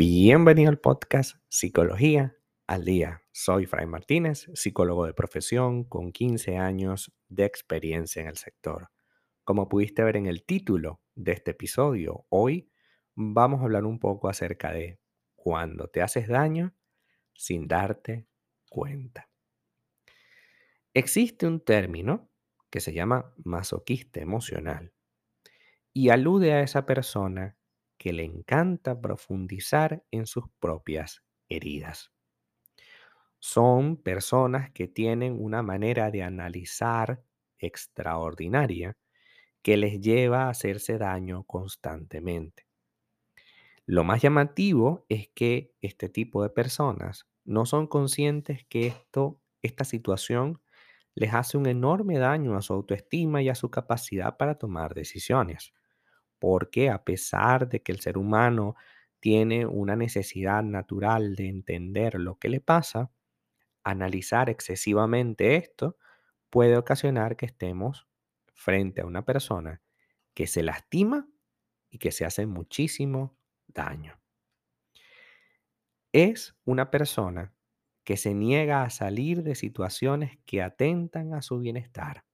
[0.00, 2.36] Bienvenido al podcast Psicología
[2.68, 3.24] al Día.
[3.32, 8.90] Soy Fray Martínez, psicólogo de profesión con 15 años de experiencia en el sector.
[9.42, 12.70] Como pudiste ver en el título de este episodio, hoy
[13.16, 15.00] vamos a hablar un poco acerca de
[15.34, 16.76] cuando te haces daño
[17.34, 18.28] sin darte
[18.68, 19.28] cuenta.
[20.94, 22.30] Existe un término
[22.70, 24.92] que se llama masoquista emocional
[25.92, 27.57] y alude a esa persona
[27.98, 32.12] que le encanta profundizar en sus propias heridas.
[33.40, 37.22] Son personas que tienen una manera de analizar
[37.58, 38.96] extraordinaria
[39.62, 42.66] que les lleva a hacerse daño constantemente.
[43.86, 49.84] Lo más llamativo es que este tipo de personas no son conscientes que esto, esta
[49.84, 50.60] situación
[51.14, 55.72] les hace un enorme daño a su autoestima y a su capacidad para tomar decisiones
[56.38, 58.76] porque a pesar de que el ser humano
[59.20, 63.10] tiene una necesidad natural de entender lo que le pasa,
[63.82, 65.96] analizar excesivamente esto
[66.50, 68.06] puede ocasionar que estemos
[68.54, 69.82] frente a una persona
[70.34, 71.28] que se lastima
[71.90, 74.20] y que se hace muchísimo daño.
[76.12, 77.54] Es una persona
[78.04, 82.24] que se niega a salir de situaciones que atentan a su bienestar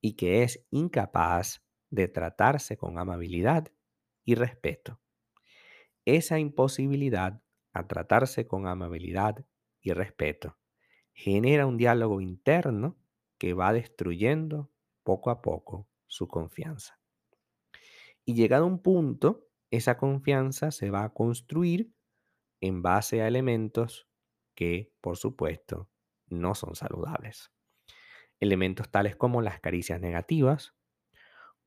[0.00, 3.68] y que es incapaz de tratarse con amabilidad
[4.24, 5.00] y respeto.
[6.04, 9.44] Esa imposibilidad a tratarse con amabilidad
[9.80, 10.56] y respeto
[11.12, 12.98] genera un diálogo interno
[13.38, 14.70] que va destruyendo
[15.02, 16.98] poco a poco su confianza.
[18.24, 21.92] Y llegado a un punto, esa confianza se va a construir
[22.60, 24.08] en base a elementos
[24.54, 25.90] que, por supuesto,
[26.26, 27.50] no son saludables.
[28.40, 30.74] Elementos tales como las caricias negativas,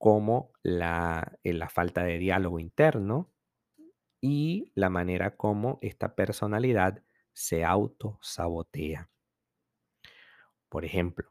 [0.00, 3.30] como la, eh, la falta de diálogo interno
[4.22, 7.04] y la manera como esta personalidad
[7.34, 9.10] se autosabotea.
[10.70, 11.30] Por ejemplo,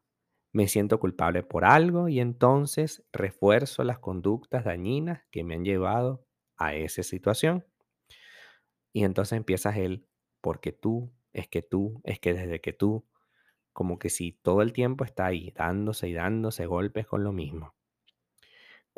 [0.53, 6.27] me siento culpable por algo y entonces refuerzo las conductas dañinas que me han llevado
[6.57, 7.65] a esa situación.
[8.93, 10.07] Y entonces empiezas el,
[10.41, 13.07] porque tú, es que tú, es que desde que tú,
[13.73, 17.75] como que si todo el tiempo está ahí dándose y dándose golpes con lo mismo.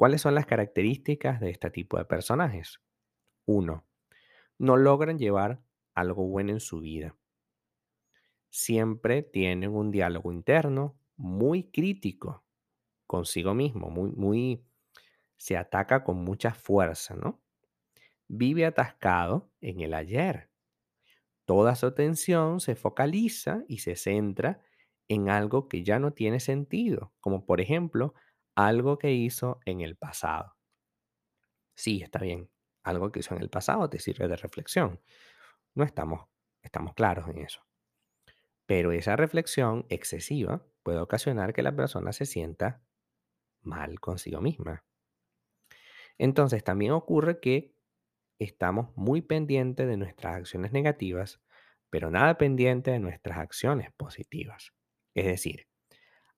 [0.01, 2.81] ¿Cuáles son las características de este tipo de personajes?
[3.45, 3.85] Uno,
[4.57, 5.61] no logran llevar
[5.93, 7.15] algo bueno en su vida.
[8.49, 12.43] Siempre tienen un diálogo interno muy crítico
[13.05, 14.65] consigo mismo, muy, muy,
[15.37, 17.39] se ataca con mucha fuerza, ¿no?
[18.27, 20.49] Vive atascado en el ayer.
[21.45, 24.63] Toda su atención se focaliza y se centra
[25.07, 28.15] en algo que ya no tiene sentido, como por ejemplo
[28.55, 30.55] algo que hizo en el pasado.
[31.75, 32.49] Sí, está bien.
[32.83, 35.01] Algo que hizo en el pasado te sirve de reflexión.
[35.75, 36.27] No estamos,
[36.63, 37.65] estamos claros en eso.
[38.65, 42.83] Pero esa reflexión excesiva puede ocasionar que la persona se sienta
[43.61, 44.85] mal consigo misma.
[46.17, 47.75] Entonces también ocurre que
[48.39, 51.41] estamos muy pendientes de nuestras acciones negativas,
[51.89, 54.73] pero nada pendiente de nuestras acciones positivas.
[55.15, 55.67] Es decir,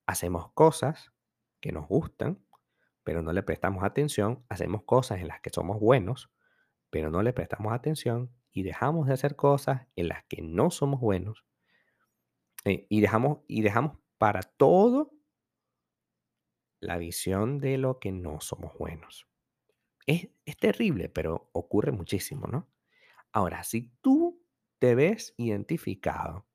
[0.06, 1.13] hacemos cosas
[1.64, 2.44] que nos gustan,
[3.04, 6.30] pero no le prestamos atención, hacemos cosas en las que somos buenos,
[6.90, 11.00] pero no le prestamos atención y dejamos de hacer cosas en las que no somos
[11.00, 11.46] buenos
[12.66, 15.14] eh, y, dejamos, y dejamos para todo
[16.80, 19.26] la visión de lo que no somos buenos.
[20.06, 22.68] Es, es terrible, pero ocurre muchísimo, ¿no?
[23.32, 24.44] Ahora, si tú
[24.78, 26.46] te ves identificado,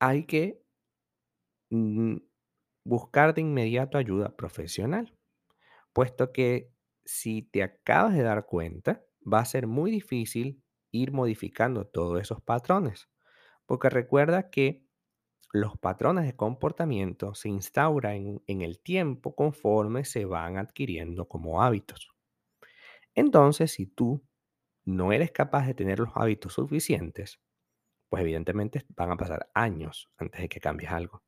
[0.00, 0.64] hay que
[1.70, 2.16] mm,
[2.84, 5.16] buscar de inmediato ayuda profesional,
[5.92, 6.72] puesto que
[7.04, 10.62] si te acabas de dar cuenta, va a ser muy difícil
[10.92, 13.08] ir modificando todos esos patrones,
[13.66, 14.86] porque recuerda que
[15.52, 22.10] los patrones de comportamiento se instauran en, el tiempo conforme se van adquiriendo como hábitos.
[23.14, 24.22] Entonces, si tú
[24.84, 27.40] no eres capaz de tener los hábitos suficientes,
[28.10, 31.22] pues evidentemente van a pasar años antes de que cambies algo.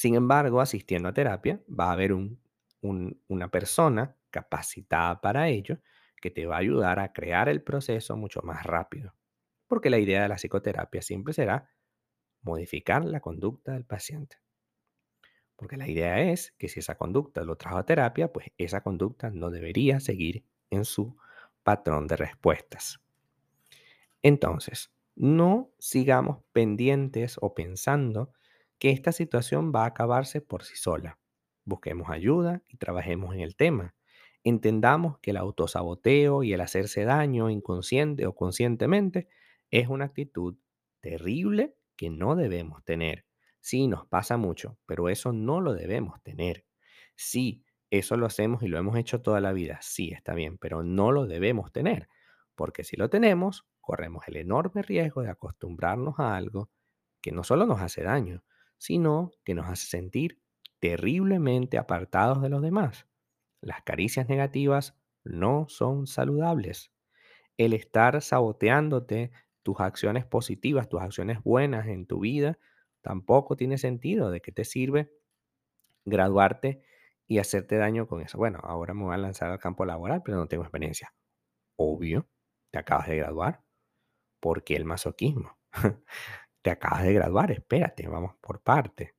[0.00, 2.14] Sin embargo, asistiendo a terapia, va a haber
[2.80, 5.76] una persona capacitada para ello
[6.22, 9.14] que te va a ayudar a crear el proceso mucho más rápido.
[9.66, 11.68] Porque la idea de la psicoterapia siempre será
[12.40, 14.38] modificar la conducta del paciente.
[15.54, 19.28] Porque la idea es que si esa conducta lo trajo a terapia, pues esa conducta
[19.28, 21.14] no debería seguir en su
[21.62, 23.02] patrón de respuestas.
[24.22, 28.32] Entonces, no sigamos pendientes o pensando
[28.80, 31.20] que esta situación va a acabarse por sí sola.
[31.64, 33.94] Busquemos ayuda y trabajemos en el tema.
[34.42, 39.28] Entendamos que el autosaboteo y el hacerse daño inconsciente o conscientemente
[39.70, 40.56] es una actitud
[41.00, 43.26] terrible que no debemos tener.
[43.60, 46.64] Sí, nos pasa mucho, pero eso no lo debemos tener.
[47.14, 49.78] Sí, eso lo hacemos y lo hemos hecho toda la vida.
[49.82, 52.08] Sí, está bien, pero no lo debemos tener,
[52.54, 56.70] porque si lo tenemos, corremos el enorme riesgo de acostumbrarnos a algo
[57.20, 58.42] que no solo nos hace daño,
[58.80, 60.40] sino que nos hace sentir
[60.80, 63.06] terriblemente apartados de los demás.
[63.60, 66.92] Las caricias negativas no son saludables.
[67.58, 69.32] El estar saboteándote
[69.62, 72.58] tus acciones positivas, tus acciones buenas en tu vida,
[73.02, 74.30] tampoco tiene sentido.
[74.30, 75.12] ¿De qué te sirve
[76.04, 76.82] graduarte
[77.28, 78.38] y hacerte daño con eso?
[78.38, 81.14] Bueno, ahora me voy a lanzar al campo laboral, pero no tengo experiencia.
[81.76, 82.28] Obvio,
[82.70, 83.62] te acabas de graduar.
[84.40, 85.58] ¿Por qué el masoquismo?
[86.62, 89.14] te acabas de graduar, espérate, vamos por parte.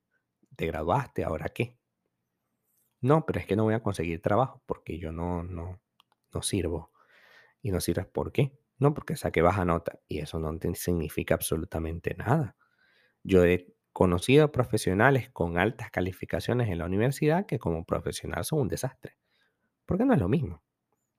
[0.56, 1.78] Te graduaste, ¿ahora qué?
[3.02, 5.82] No, pero es que no voy a conseguir trabajo porque yo no, no,
[6.34, 6.92] no sirvo.
[7.62, 8.58] Y no sirves ¿por qué?
[8.78, 12.56] No, porque saqué baja nota y eso no te significa absolutamente nada.
[13.24, 18.68] Yo he conocido profesionales con altas calificaciones en la universidad que como profesional son un
[18.68, 19.18] desastre.
[19.86, 20.64] Porque no es lo mismo.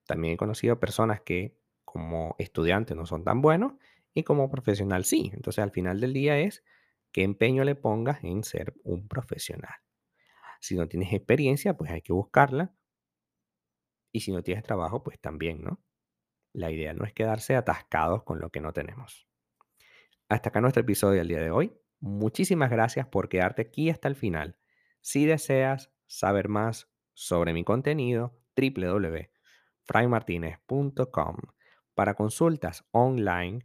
[0.07, 3.75] También he conocido personas que como estudiante no son tan buenos
[4.15, 5.31] y como profesional sí.
[5.33, 6.65] Entonces al final del día es
[7.13, 9.75] qué empeño le pongas en ser un profesional.
[10.61, 12.75] Si no tienes experiencia, pues hay que buscarla.
[14.13, 15.83] Y si no tienes trabajo, pues también, ¿no?
[16.53, 19.27] La idea no es quedarse atascados con lo que no tenemos.
[20.29, 21.73] Hasta acá nuestro episodio del día de hoy.
[22.01, 24.59] Muchísimas gracias por quedarte aquí hasta el final.
[25.01, 31.37] Si deseas saber más sobre mi contenido, www.fraymartinez.com.
[31.95, 33.65] Para consultas online,